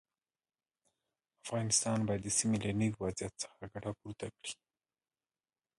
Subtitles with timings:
[1.43, 4.51] افغانستان باید د سیمې له نوي وضعیت څخه ګټه پورته کړي.